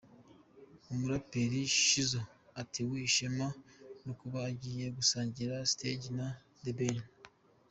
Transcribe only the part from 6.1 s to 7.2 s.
na The Ben.